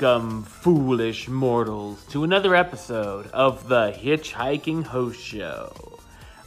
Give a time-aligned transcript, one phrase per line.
[0.00, 5.98] Welcome, foolish mortals, to another episode of the Hitchhiking Host Show.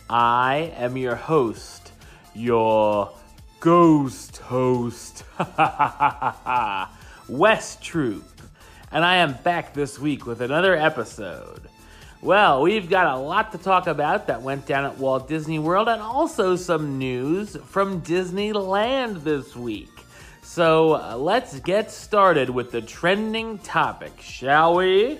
[0.10, 1.92] I am your host,
[2.34, 3.12] your
[3.60, 5.24] ghost host,
[7.30, 8.42] Wes Troop,
[8.92, 11.70] and I am back this week with another episode.
[12.24, 15.90] Well, we've got a lot to talk about that went down at Walt Disney World
[15.90, 20.03] and also some news from Disneyland this week.
[20.44, 25.20] So uh, let's get started with the trending topic, shall we?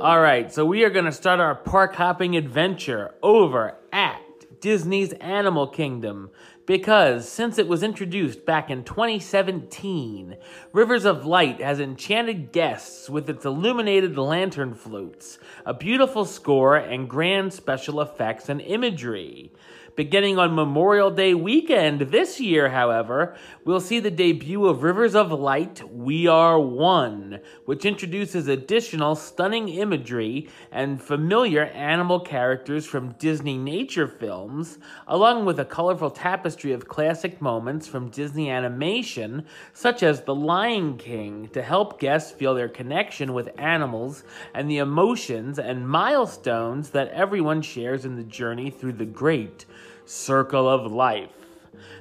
[0.00, 4.20] All right, so we are going to start our park hopping adventure over at
[4.60, 6.30] Disney's Animal Kingdom
[6.66, 10.36] because since it was introduced back in 2017,
[10.72, 17.08] Rivers of Light has enchanted guests with its illuminated lantern floats, a beautiful score, and
[17.08, 19.52] grand special effects and imagery.
[19.94, 25.30] Beginning on Memorial Day weekend this year, however, we'll see the debut of Rivers of
[25.30, 34.10] Light We Are One, which introduces additional stunning imagery and familiar animal characters from Disneynature
[34.10, 40.34] films, along with a colorful tapestry of classic moments from Disney animation, such as The
[40.34, 46.88] Lion King, to help guests feel their connection with animals and the emotions and milestones
[46.90, 49.66] that everyone shares in the journey through the great
[50.04, 51.30] circle of life.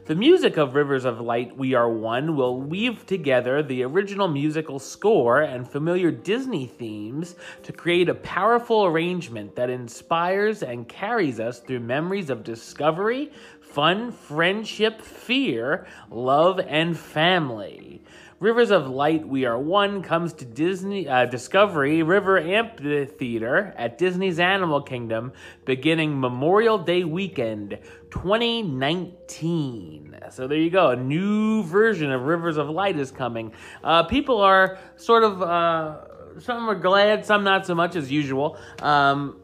[0.05, 4.79] The music of Rivers of Light We Are One will weave together the original musical
[4.79, 11.59] score and familiar Disney themes to create a powerful arrangement that inspires and carries us
[11.59, 18.01] through memories of discovery, fun, friendship, fear, love, and family.
[18.41, 24.39] Rivers of Light We Are One comes to Disney uh, Discovery River Amphitheater at Disney's
[24.39, 27.77] Animal Kingdom beginning Memorial Day weekend
[28.09, 30.17] 2019.
[30.31, 30.89] So there you go.
[30.89, 33.53] A new version of Rivers of Light is coming.
[33.83, 38.57] Uh, people are sort of, uh, some are glad, some not so much as usual,
[38.81, 39.39] um,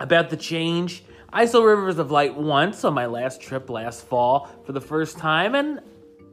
[0.00, 1.04] about the change.
[1.32, 5.18] I saw Rivers of Light once on my last trip last fall for the first
[5.18, 5.78] time, and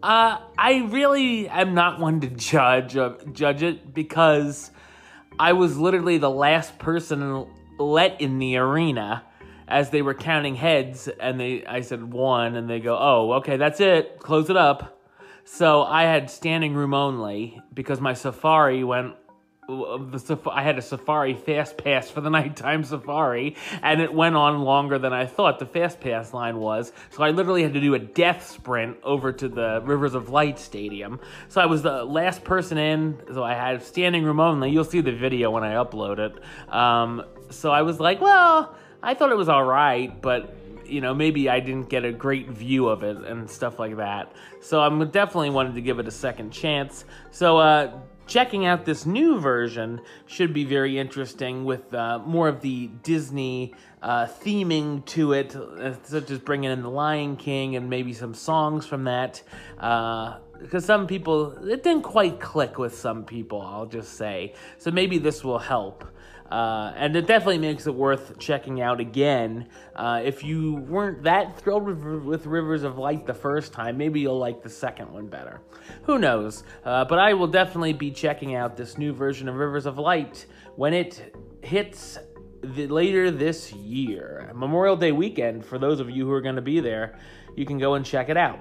[0.03, 4.71] uh, I really am not one to judge uh, judge it because
[5.39, 7.47] I was literally the last person
[7.77, 9.23] let in the arena
[9.67, 13.57] as they were counting heads, and they I said one, and they go, "Oh, okay,
[13.57, 14.99] that's it, close it up."
[15.43, 19.15] So I had standing room only because my safari went
[19.67, 24.61] the I had a safari fast pass for the nighttime safari, and it went on
[24.61, 26.91] longer than I thought the fast pass line was.
[27.11, 30.59] So I literally had to do a death sprint over to the Rivers of Light
[30.59, 31.19] Stadium.
[31.47, 33.19] So I was the last person in.
[33.33, 34.71] So I had standing room only.
[34.71, 36.73] You'll see the video when I upload it.
[36.73, 40.55] Um, so I was like, well, I thought it was all right, but
[40.85, 44.31] you know, maybe I didn't get a great view of it and stuff like that.
[44.61, 47.05] So I'm definitely wanted to give it a second chance.
[47.31, 52.61] So uh, checking out this new version should be very interesting with uh, more of
[52.61, 57.89] the Disney uh, theming to it, uh, such as bringing in the Lion King and
[57.89, 59.41] maybe some songs from that.
[59.75, 64.53] because uh, some people, it didn't quite click with some people, I'll just say.
[64.77, 66.05] So maybe this will help.
[66.49, 69.67] Uh, and it definitely makes it worth checking out again.
[69.95, 74.19] Uh, if you weren't that thrilled with, with, Rivers of Light the first time, maybe
[74.19, 75.61] you'll like the second one better.
[76.03, 76.63] Who knows?
[76.83, 80.45] Uh, but I will definitely be checking out this new version of Rivers of Light
[80.75, 82.19] when it hits
[82.61, 84.51] the, later this year.
[84.53, 87.17] Memorial Day weekend, for those of you who are going to be there,
[87.55, 88.59] you can go and check it out.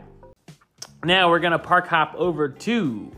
[1.05, 3.13] Now we're going to park hop over to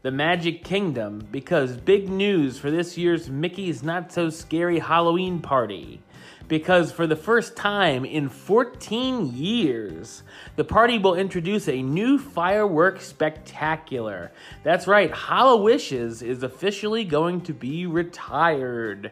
[0.00, 6.00] the Magic Kingdom because big news for this year's Mickey's Not So Scary Halloween Party.
[6.46, 10.22] Because for the first time in 14 years,
[10.56, 14.30] the party will introduce a new fireworks spectacular.
[14.62, 19.10] That's right, HalloWishes is officially going to be retired.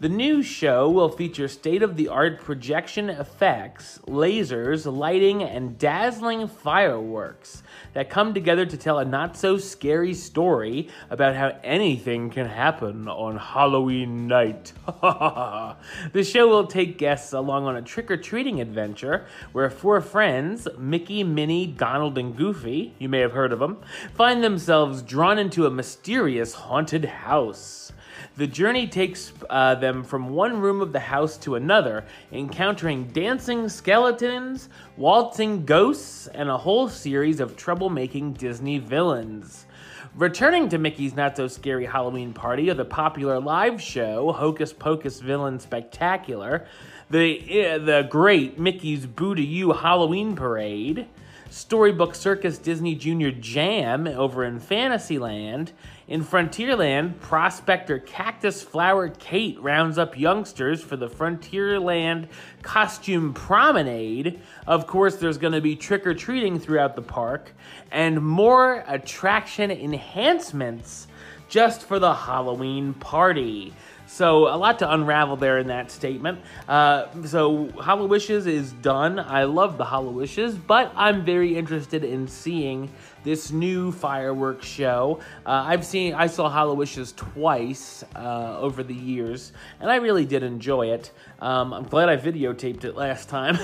[0.00, 6.48] The new show will feature state of the art projection effects, lasers, lighting, and dazzling
[6.48, 7.62] fireworks
[7.92, 13.08] that come together to tell a not so scary story about how anything can happen
[13.08, 14.72] on Halloween night.
[15.02, 20.66] the show will take guests along on a trick or treating adventure where four friends,
[20.78, 23.82] Mickey, Minnie, Donald, and Goofy, you may have heard of them,
[24.14, 27.92] find themselves drawn into a mysterious haunted house.
[28.40, 33.68] The journey takes uh, them from one room of the house to another, encountering dancing
[33.68, 39.66] skeletons, waltzing ghosts, and a whole series of troublemaking Disney villains.
[40.14, 45.20] Returning to Mickey's Not So Scary Halloween Party are the popular live show Hocus Pocus
[45.20, 46.66] Villain Spectacular,
[47.10, 51.06] the, uh, the great Mickey's Boo to You Halloween Parade,
[51.50, 55.72] Storybook Circus Disney Junior Jam over in Fantasyland.
[56.10, 62.26] In Frontierland, prospector Cactus Flower Kate rounds up youngsters for the Frontierland
[62.62, 64.40] Costume Promenade.
[64.66, 67.52] Of course, there's going to be trick or treating throughout the park
[67.92, 71.06] and more attraction enhancements
[71.48, 73.72] just for the Halloween party.
[74.08, 76.40] So a lot to unravel there in that statement.
[76.68, 79.20] Uh, so HalloWishes is done.
[79.20, 82.90] I love the HalloWishes, but I'm very interested in seeing
[83.24, 85.20] this new fireworks show.
[85.44, 90.42] Uh, I've seen, I saw HalloWishes twice uh, over the years, and I really did
[90.42, 91.12] enjoy it.
[91.40, 93.58] Um, I'm glad I videotaped it last time,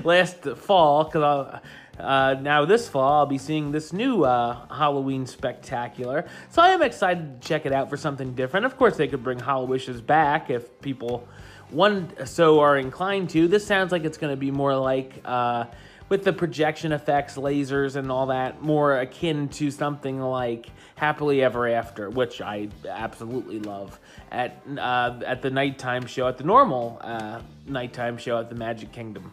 [0.04, 1.60] last fall, because
[1.98, 6.82] uh, now this fall I'll be seeing this new uh, Halloween spectacular, so I am
[6.82, 8.66] excited to check it out for something different.
[8.66, 11.28] Of course, they could bring HalloWishes back if people
[11.70, 13.48] one so are inclined to.
[13.48, 15.64] This sounds like it's going to be more like uh,
[16.12, 21.66] with the projection effects, lasers, and all that, more akin to something like Happily Ever
[21.68, 23.98] After, which I absolutely love
[24.30, 28.92] at uh, at the nighttime show, at the normal uh, nighttime show at the Magic
[28.92, 29.32] Kingdom.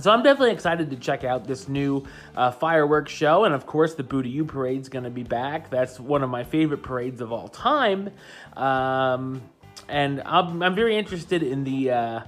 [0.00, 2.04] So I'm definitely excited to check out this new
[2.36, 5.70] uh, fireworks show, and of course the Boo to You Parade's going to be back.
[5.70, 8.10] That's one of my favorite parades of all time,
[8.58, 9.40] um,
[9.88, 12.20] and I'm, I'm, very interested in the uh,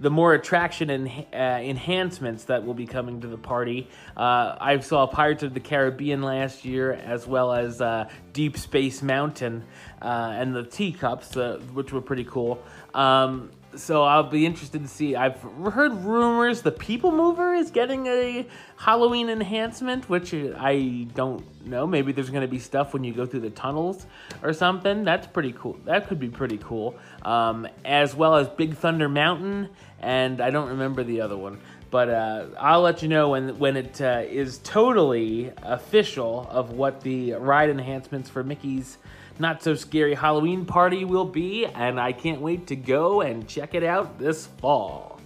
[0.00, 3.88] the more attraction and uh, enhancements that will be coming to the party.
[4.16, 9.02] Uh, I saw Pirates of the Caribbean last year, as well as uh, Deep Space
[9.02, 9.64] Mountain
[10.00, 12.62] uh, and the teacups, uh, which were pretty cool.
[12.94, 15.14] Um, so I'll be interested to see.
[15.14, 15.40] I've
[15.72, 18.46] heard rumors the People Mover is getting a
[18.76, 21.86] Halloween enhancement, which I don't know.
[21.86, 24.06] Maybe there's going to be stuff when you go through the tunnels
[24.42, 25.04] or something.
[25.04, 25.78] That's pretty cool.
[25.84, 26.96] That could be pretty cool.
[27.22, 29.68] Um, as well as Big Thunder Mountain,
[30.00, 31.60] and I don't remember the other one.
[31.90, 37.00] But uh, I'll let you know when when it uh, is totally official of what
[37.00, 38.98] the ride enhancements for Mickey's
[39.40, 43.74] not so scary Halloween party will be, and I can't wait to go and check
[43.74, 45.20] it out this fall.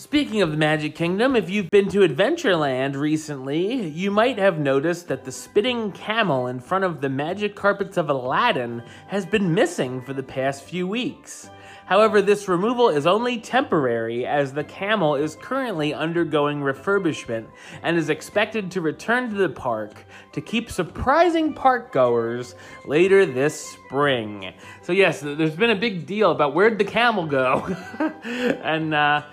[0.00, 5.08] Speaking of the Magic Kingdom, if you've been to Adventureland recently, you might have noticed
[5.08, 10.00] that the spitting camel in front of the magic carpets of Aladdin has been missing
[10.00, 11.50] for the past few weeks.
[11.90, 17.48] However, this removal is only temporary as the camel is currently undergoing refurbishment
[17.82, 22.54] and is expected to return to the park to keep surprising park goers
[22.86, 24.54] later this spring.
[24.82, 27.66] So yes, there's been a big deal about where'd the camel go?
[28.22, 29.24] and uh,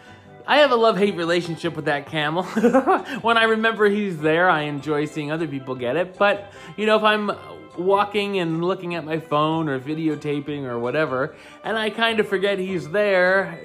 [0.48, 2.42] I have a love-hate relationship with that camel.
[3.21, 6.18] when I remember he's there, I enjoy seeing other people get it.
[6.18, 7.30] But, you know, if I'm
[7.77, 12.59] walking and looking at my phone or videotaping or whatever, and I kind of forget
[12.59, 13.59] he's there.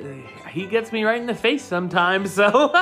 [0.50, 2.50] He gets me right in the face sometimes, so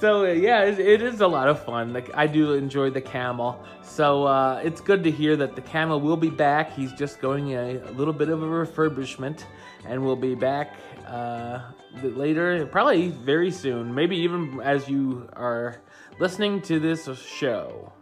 [0.00, 1.92] so yeah, it, is a lot of fun.
[1.92, 6.00] Like I do enjoy the camel, so uh, it's good to hear that the camel
[6.00, 6.72] will be back.
[6.72, 9.44] He's just going a, a little bit of a refurbishment,
[9.86, 11.60] and will be back uh,
[12.02, 13.94] later, probably very soon.
[13.94, 15.80] Maybe even as you are
[16.18, 17.92] listening to this show.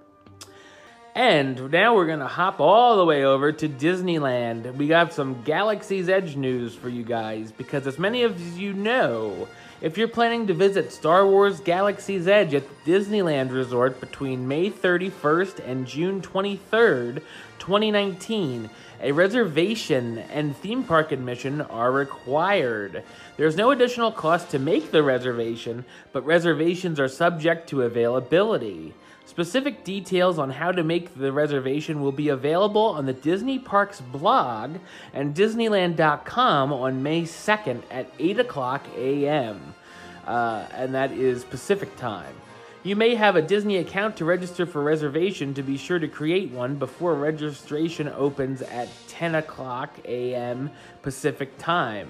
[1.18, 4.76] And now we're going to hop all the way over to Disneyland.
[4.76, 9.48] We got some Galaxy's Edge news for you guys because, as many of you know,
[9.80, 15.68] if you're planning to visit Star Wars Galaxy's Edge at Disneyland Resort between May 31st
[15.68, 17.16] and June 23rd,
[17.58, 18.70] 2019,
[19.02, 23.02] a reservation and theme park admission are required.
[23.36, 28.94] There's no additional cost to make the reservation, but reservations are subject to availability.
[29.28, 34.00] Specific details on how to make the reservation will be available on the Disney Parks
[34.00, 34.78] blog
[35.12, 39.74] and Disneyland.com on May 2nd at 8 o'clock a.m.,
[40.26, 42.34] uh, and that is Pacific time.
[42.82, 46.50] You may have a Disney account to register for reservation to be sure to create
[46.50, 50.70] one before registration opens at 10 o'clock a.m.
[51.02, 52.08] Pacific time.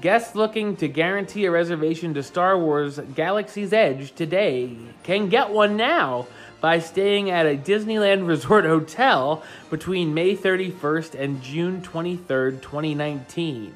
[0.00, 5.76] Guests looking to guarantee a reservation to Star Wars Galaxy's Edge today can get one
[5.76, 6.26] now
[6.62, 13.74] by staying at a Disneyland Resort hotel between May 31st and June 23rd, 2019.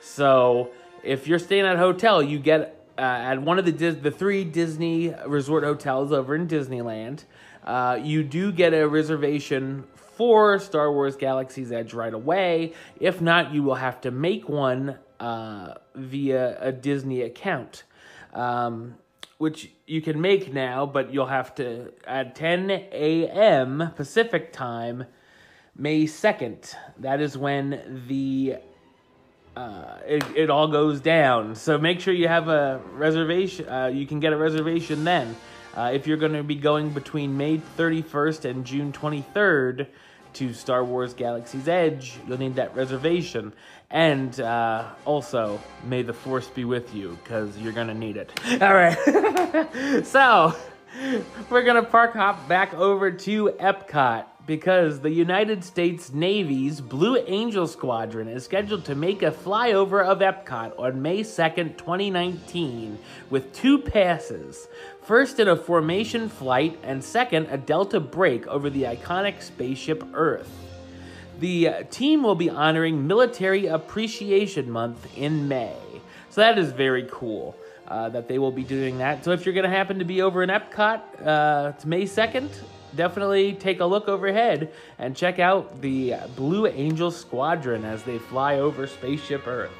[0.00, 0.70] So,
[1.02, 4.44] if you're staying at a hotel, you get uh, at one of the the three
[4.44, 7.24] Disney resort hotels over in Disneyland.
[7.64, 9.82] Uh, you do get a reservation
[10.16, 12.74] for Star Wars Galaxy's Edge right away.
[13.00, 17.84] If not, you will have to make one uh, via a Disney account.
[18.32, 18.96] Um,
[19.38, 23.92] which you can make now, but you'll have to at 10 a.m.
[23.96, 25.04] Pacific time,
[25.76, 26.74] May 2nd.
[26.98, 28.56] That is when the
[29.56, 31.54] uh, it, it all goes down.
[31.54, 33.68] So make sure you have a reservation.
[33.68, 35.36] Uh, you can get a reservation then.
[35.76, 39.88] Uh, if you're going to be going between May 31st and June 23rd
[40.34, 43.52] to Star Wars Galaxy's Edge, you'll need that reservation.
[43.90, 48.32] And uh, also, may the Force be with you, because you're going to need it.
[48.62, 50.04] All right.
[50.06, 50.54] so,
[51.50, 57.16] we're going to park hop back over to Epcot because the United States Navy's Blue
[57.26, 62.98] Angel Squadron is scheduled to make a flyover of Epcot on May 2nd, 2019,
[63.30, 64.68] with two passes.
[65.02, 70.50] First in a formation flight, and second, a Delta break over the iconic spaceship Earth.
[71.40, 75.76] The team will be honoring Military Appreciation Month in May.
[76.30, 77.56] So that is very cool.
[77.86, 79.22] Uh, that they will be doing that.
[79.22, 82.50] So if you're going to happen to be over in Epcot, uh, it's May 2nd
[82.96, 88.58] definitely take a look overhead and check out the Blue Angel Squadron as they fly
[88.58, 89.72] over Spaceship Earth.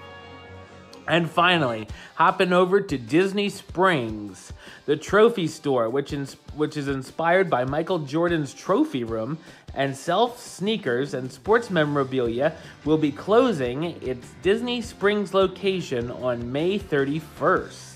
[1.06, 4.52] And finally, hopping over to Disney Springs,
[4.87, 6.12] the trophy store, which,
[6.56, 9.38] which is inspired by Michael Jordan's trophy room
[9.75, 16.78] and self sneakers and sports memorabilia, will be closing its Disney Springs location on May
[16.78, 17.94] 31st.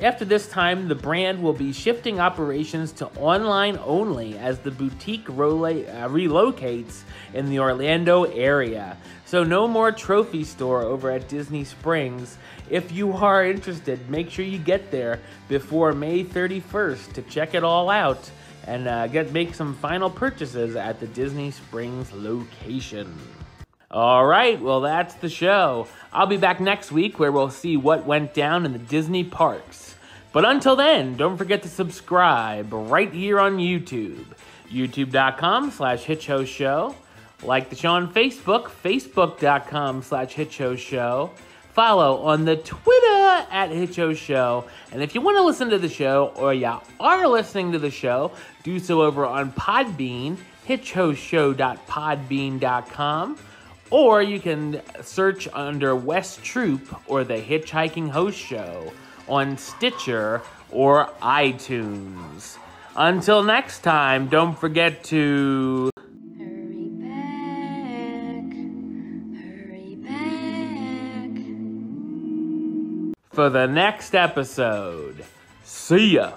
[0.00, 5.28] After this time, the brand will be shifting operations to online only as the boutique
[5.28, 7.00] role- uh, relocates
[7.34, 8.96] in the Orlando area.
[9.24, 12.38] So, no more trophy store over at Disney Springs.
[12.70, 17.64] If you are interested, make sure you get there before May 31st to check it
[17.64, 18.30] all out
[18.68, 23.12] and uh, get make some final purchases at the Disney Springs location.
[23.90, 25.86] All right, well, that's the show.
[26.12, 29.94] I'll be back next week where we'll see what went down in the Disney parks.
[30.30, 34.26] But until then, don't forget to subscribe right here on YouTube.
[34.70, 36.94] YouTube.com slash HitchHostsShow.
[37.42, 41.30] Like the show on Facebook, Facebook.com slash HitchHostsShow.
[41.72, 44.68] Follow on the Twitter at HitchHostsShow.
[44.92, 47.90] And if you want to listen to the show or you are listening to the
[47.90, 48.32] show,
[48.64, 53.38] do so over on Podbean, hitchhostshow.podbean.com.
[53.90, 58.92] Or you can search under Wes Troop or the Hitchhiking Host Show
[59.28, 62.58] on Stitcher or iTunes.
[62.96, 65.90] Until next time, don't forget to.
[65.96, 68.52] Hurry back,
[69.40, 71.30] hurry back.
[73.32, 75.24] For the next episode.
[75.62, 76.32] See ya!